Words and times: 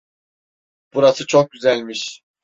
Burası 0.93 1.25
çok 1.27 1.51
güzelmiş. 1.51 2.21